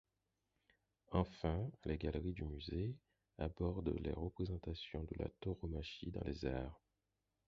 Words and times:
Enfin, 1.11 1.69
les 1.85 1.99
galeries 1.99 2.33
du 2.33 2.43
musée 2.43 2.97
abordent 3.37 3.93
les 3.99 4.11
représentations 4.13 5.03
de 5.03 5.15
la 5.19 5.27
tauromachie 5.41 6.09
dans 6.09 6.23
les 6.25 6.43
arts. 6.45 6.81